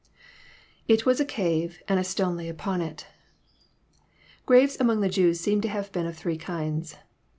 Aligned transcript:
IR 0.87 0.95
VHJL8 0.97 1.19
a 1.19 1.25
car«, 1.25 1.77
and 1.87 1.99
a 1.99 2.03
ttone 2.03 2.35
lay 2.35 2.49
upon 2.49 2.81
U.'} 2.81 2.95
Graves 4.47 4.75
among 4.79 5.01
the 5.01 5.09
Jews 5.09 5.39
seem 5.39 5.61
to 5.61 5.69
have 5.69 5.91
been 5.91 6.07
of 6.07 6.17
three 6.17 6.37
kinds. 6.39 6.95